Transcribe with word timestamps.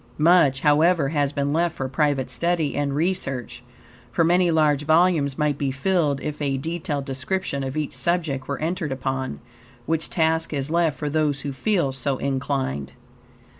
Much, 0.17 0.61
however, 0.61 1.09
has 1.09 1.31
been 1.31 1.53
left 1.53 1.75
for 1.77 1.87
private 1.87 2.31
study 2.31 2.75
and 2.75 2.95
research, 2.95 3.61
for 4.11 4.23
many 4.23 4.49
large 4.49 4.83
volumes 4.83 5.37
might 5.37 5.59
be 5.59 5.69
filled 5.69 6.19
if 6.21 6.41
a 6.41 6.57
detailed 6.57 7.05
description 7.05 7.63
of 7.63 7.77
each 7.77 7.93
subject 7.93 8.47
were 8.47 8.57
entered 8.57 8.91
upon, 8.91 9.39
which 9.85 10.09
task 10.09 10.53
is 10.53 10.71
left 10.71 10.97
for 10.97 11.07
those 11.07 11.41
who 11.41 11.53
feel 11.53 11.91
so 11.91 12.17
inclined. 12.17 12.93